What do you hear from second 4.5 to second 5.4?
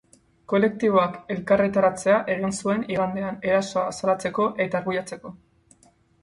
eta arbuiatzeko.